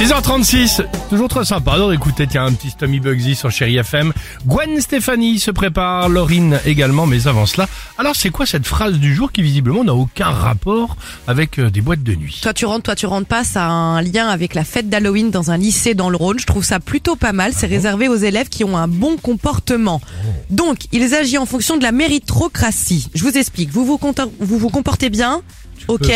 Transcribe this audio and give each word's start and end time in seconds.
6h36, 0.00 0.86
toujours 1.10 1.28
très 1.28 1.44
sympa 1.44 1.76
d'écouter 1.90 2.26
tiens 2.26 2.46
un 2.46 2.54
petit 2.54 2.72
Tommy 2.74 3.00
Bugsy 3.00 3.34
sur 3.34 3.50
Chéri 3.50 3.76
FM. 3.76 4.14
Gwen 4.46 4.80
Stéphanie 4.80 5.38
se 5.38 5.50
prépare, 5.50 6.08
Laurine 6.08 6.58
également, 6.64 7.04
mais 7.04 7.26
avant 7.26 7.44
cela, 7.44 7.68
alors 7.98 8.16
c'est 8.16 8.30
quoi 8.30 8.46
cette 8.46 8.66
phrase 8.66 8.94
du 8.94 9.14
jour 9.14 9.30
qui 9.30 9.42
visiblement 9.42 9.84
n'a 9.84 9.92
aucun 9.92 10.30
rapport 10.30 10.96
avec 11.26 11.58
euh, 11.58 11.68
des 11.68 11.82
boîtes 11.82 12.02
de 12.02 12.14
nuit? 12.14 12.40
Toi 12.42 12.54
tu 12.54 12.64
rentres, 12.64 12.84
toi 12.84 12.94
tu 12.94 13.04
rentres 13.04 13.26
pas, 13.26 13.44
ça 13.44 13.66
a 13.66 13.68
un 13.68 14.00
lien 14.00 14.28
avec 14.28 14.54
la 14.54 14.64
fête 14.64 14.88
d'Halloween 14.88 15.30
dans 15.30 15.50
un 15.50 15.58
lycée 15.58 15.92
dans 15.92 16.08
le 16.08 16.16
Rhône. 16.16 16.38
Je 16.38 16.46
trouve 16.46 16.64
ça 16.64 16.80
plutôt 16.80 17.14
pas 17.14 17.34
mal. 17.34 17.52
C'est 17.54 17.66
réservé 17.66 18.08
aux 18.08 18.16
élèves 18.16 18.48
qui 18.48 18.64
ont 18.64 18.78
un 18.78 18.88
bon 18.88 19.18
comportement. 19.18 20.00
Donc, 20.48 20.78
ils 20.92 21.14
agissent 21.14 21.36
en 21.36 21.44
fonction 21.44 21.76
de 21.76 21.82
la 21.82 21.92
méritocratie. 21.92 23.10
Je 23.14 23.22
vous 23.22 23.36
explique. 23.36 23.68
Vous 23.68 23.84
vous, 23.84 24.00
vous, 24.40 24.58
vous 24.58 24.70
comportez 24.70 25.10
bien, 25.10 25.42
ok? 25.88 26.10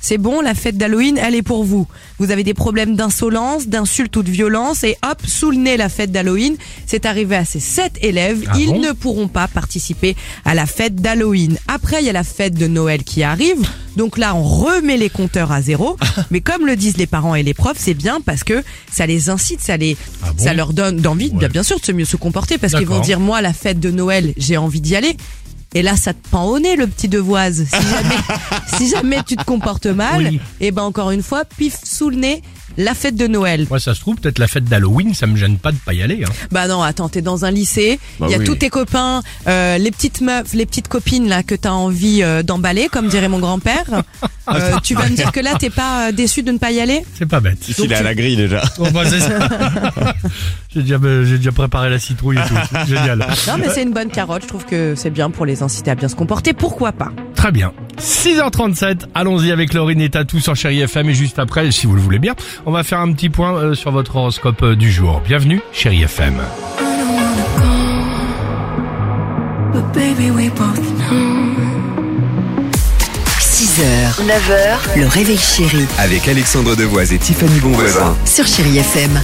C'est 0.00 0.18
bon, 0.18 0.40
la 0.40 0.54
fête 0.54 0.76
d'Halloween, 0.76 1.18
elle 1.18 1.34
est 1.34 1.42
pour 1.42 1.64
vous. 1.64 1.86
Vous 2.18 2.30
avez 2.30 2.44
des 2.44 2.54
problèmes 2.54 2.94
d'insolence, 2.96 3.66
d'insulte 3.66 4.16
ou 4.16 4.22
de 4.22 4.30
violence, 4.30 4.84
et 4.84 4.96
hop, 5.08 5.18
sous 5.26 5.50
le 5.50 5.56
nez 5.58 5.76
la 5.76 5.88
fête 5.88 6.12
d'Halloween. 6.12 6.56
C'est 6.86 7.04
arrivé 7.04 7.36
à 7.36 7.44
ces 7.44 7.60
sept 7.60 7.94
élèves. 8.00 8.44
Ah 8.48 8.52
Ils 8.58 8.68
bon 8.68 8.80
ne 8.80 8.92
pourront 8.92 9.28
pas 9.28 9.48
participer 9.48 10.16
à 10.44 10.54
la 10.54 10.66
fête 10.66 10.94
d'Halloween. 10.96 11.58
Après, 11.66 12.00
il 12.00 12.06
y 12.06 12.08
a 12.08 12.12
la 12.12 12.24
fête 12.24 12.54
de 12.54 12.66
Noël 12.68 13.02
qui 13.02 13.22
arrive. 13.22 13.58
Donc 13.96 14.16
là, 14.18 14.34
on 14.36 14.42
remet 14.44 14.96
les 14.96 15.10
compteurs 15.10 15.50
à 15.52 15.60
zéro. 15.60 15.96
Mais 16.30 16.40
comme 16.40 16.64
le 16.66 16.76
disent 16.76 16.96
les 16.96 17.06
parents 17.08 17.34
et 17.34 17.42
les 17.42 17.54
profs, 17.54 17.78
c'est 17.78 17.94
bien 17.94 18.20
parce 18.24 18.44
que 18.44 18.62
ça 18.90 19.04
les 19.06 19.28
incite, 19.30 19.60
ça 19.60 19.76
les, 19.76 19.96
Ah 20.22 20.32
bon 20.32 20.44
ça 20.44 20.54
leur 20.54 20.72
donne 20.72 20.98
d'envie, 20.98 21.32
Ouais. 21.34 21.48
bien, 21.48 21.62
sûr, 21.64 21.80
de 21.80 21.84
se 21.84 21.92
mieux 21.92 22.04
se 22.04 22.16
comporter 22.16 22.56
parce 22.58 22.72
qu'ils 22.74 22.86
vont 22.86 23.00
dire, 23.00 23.18
moi, 23.20 23.42
la 23.42 23.52
fête 23.52 23.80
de 23.80 23.90
Noël, 23.90 24.32
j'ai 24.36 24.56
envie 24.56 24.80
d'y 24.80 24.94
aller. 24.96 25.16
Et 25.74 25.82
là, 25.82 25.96
ça 25.96 26.14
te 26.14 26.28
pend 26.30 26.44
au 26.46 26.58
nez, 26.58 26.76
le 26.76 26.86
petit 26.86 27.08
devoise. 27.08 27.66
Si 27.68 27.82
jamais, 27.90 28.16
si 28.78 28.88
jamais 28.88 29.22
tu 29.22 29.36
te 29.36 29.44
comportes 29.44 29.86
mal, 29.86 30.24
Oui. 30.28 30.40
et 30.60 30.70
ben 30.70 30.82
encore 30.82 31.10
une 31.10 31.22
fois, 31.22 31.44
pif 31.44 31.76
sous 31.84 32.08
le 32.10 32.16
nez, 32.16 32.42
la 32.78 32.94
fête 32.94 33.16
de 33.16 33.26
Noël. 33.26 33.66
Moi 33.68 33.80
ça 33.80 33.94
se 33.94 34.00
trouve, 34.00 34.16
peut-être 34.16 34.38
la 34.38 34.48
fête 34.48 34.64
d'Halloween, 34.64 35.12
ça 35.12 35.26
me 35.26 35.36
gêne 35.36 35.58
pas 35.58 35.72
de 35.72 35.76
pas 35.76 35.92
y 35.92 36.02
aller. 36.02 36.24
Hein. 36.24 36.32
Bah 36.50 36.66
non, 36.68 36.82
attends, 36.82 37.08
t'es 37.08 37.20
dans 37.20 37.44
un 37.44 37.50
lycée, 37.50 37.98
il 38.22 38.30
y 38.30 38.34
a 38.34 38.38
tous 38.38 38.54
tes 38.54 38.70
copains, 38.70 39.22
euh, 39.46 39.76
les 39.76 39.90
petites 39.90 40.20
meufs, 40.22 40.54
les 40.54 40.64
petites 40.64 40.88
copines 40.88 41.28
là 41.28 41.42
que 41.42 41.54
t'as 41.54 41.72
envie 41.72 42.22
euh, 42.22 42.42
d'emballer, 42.42 42.88
comme 42.88 43.08
dirait 43.08 43.28
mon 43.28 43.40
grand-père. 43.40 43.84
Euh, 44.54 44.76
tu 44.82 44.94
vas 44.94 45.08
me 45.08 45.14
dire 45.14 45.32
que 45.32 45.40
là, 45.40 45.54
t'es 45.58 45.70
pas 45.70 46.08
euh, 46.08 46.12
déçu 46.12 46.42
de 46.42 46.52
ne 46.52 46.58
pas 46.58 46.70
y 46.70 46.80
aller? 46.80 47.04
C'est 47.14 47.26
pas 47.28 47.40
bête. 47.40 47.58
Il 47.78 47.92
est 47.92 47.96
à 47.96 48.02
la 48.02 48.14
grille 48.14 48.36
déjà. 48.36 48.62
Bon, 48.78 48.90
bah, 48.90 49.02
c'est 49.04 49.20
ça. 49.20 49.38
j'ai 50.74 50.82
déjà, 50.82 50.96
j'ai 51.24 51.36
déjà 51.36 51.52
préparé 51.52 51.90
la 51.90 51.98
citrouille 51.98 52.38
et 52.38 52.48
tout. 52.48 52.76
Génial. 52.88 53.18
Non, 53.46 53.58
mais 53.58 53.68
c'est 53.68 53.82
une 53.82 53.92
bonne 53.92 54.10
carotte. 54.10 54.42
Je 54.42 54.48
trouve 54.48 54.64
que 54.64 54.94
c'est 54.96 55.10
bien 55.10 55.30
pour 55.30 55.44
les 55.44 55.62
inciter 55.62 55.90
à 55.90 55.94
bien 55.94 56.08
se 56.08 56.16
comporter. 56.16 56.52
Pourquoi 56.52 56.92
pas? 56.92 57.10
Très 57.34 57.52
bien. 57.52 57.72
6h37, 57.98 59.06
allons-y 59.14 59.50
avec 59.50 59.74
Laurine 59.74 60.00
et 60.00 60.08
Tatou 60.10 60.38
sur 60.40 60.54
Chéri 60.54 60.80
FM 60.80 61.10
et 61.10 61.14
juste 61.14 61.38
après, 61.38 61.70
si 61.72 61.86
vous 61.86 61.94
le 61.94 62.00
voulez 62.00 62.18
bien, 62.18 62.34
on 62.64 62.70
va 62.70 62.84
faire 62.84 63.00
un 63.00 63.12
petit 63.12 63.28
point 63.28 63.54
euh, 63.56 63.74
sur 63.74 63.90
votre 63.90 64.14
horoscope 64.16 64.62
euh, 64.62 64.76
du 64.76 64.90
jour. 64.90 65.20
Bienvenue, 65.26 65.60
Chéri 65.72 66.02
FM. 66.02 66.40
6h, 73.40 73.82
9h, 74.26 74.98
le 75.00 75.06
réveil 75.06 75.36
chéri 75.38 75.84
Avec 75.98 76.26
Alexandre 76.28 76.76
Devoise 76.76 77.12
et 77.12 77.18
Tiffany 77.18 77.58
Bonvoisin. 77.60 78.16
sur 78.24 78.46
Chérie 78.46 78.78
FM. 78.78 79.20